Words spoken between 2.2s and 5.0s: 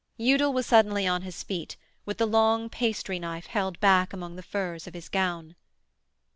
long pasty knife held back among the furs of